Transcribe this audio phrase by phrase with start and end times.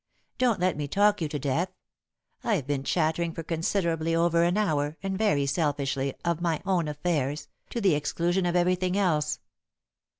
[0.39, 1.69] Don't let me talk you to death
[2.43, 7.49] I've been chattering for considerably over an hour, and, very selfishly, of my own affairs,
[7.69, 9.41] to the exclusion of everything else."